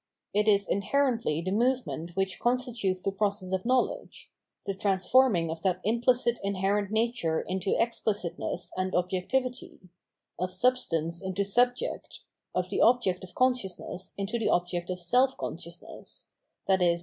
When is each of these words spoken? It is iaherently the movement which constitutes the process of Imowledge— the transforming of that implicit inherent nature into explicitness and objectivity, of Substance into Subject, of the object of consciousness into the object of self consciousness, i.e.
It 0.33 0.47
is 0.47 0.67
iaherently 0.67 1.45
the 1.45 1.51
movement 1.51 2.15
which 2.15 2.39
constitutes 2.39 3.03
the 3.03 3.11
process 3.11 3.51
of 3.51 3.61
Imowledge— 3.61 4.29
the 4.65 4.73
transforming 4.73 5.51
of 5.51 5.61
that 5.61 5.79
implicit 5.83 6.39
inherent 6.43 6.89
nature 6.89 7.39
into 7.41 7.79
explicitness 7.79 8.71
and 8.75 8.95
objectivity, 8.95 9.77
of 10.39 10.51
Substance 10.51 11.21
into 11.21 11.43
Subject, 11.45 12.21
of 12.55 12.69
the 12.71 12.81
object 12.81 13.23
of 13.23 13.35
consciousness 13.35 14.15
into 14.17 14.39
the 14.39 14.49
object 14.49 14.89
of 14.89 14.99
self 14.99 15.37
consciousness, 15.37 16.31
i.e. 16.67 16.97